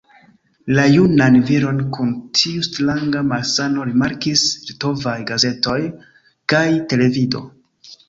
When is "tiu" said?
2.39-2.65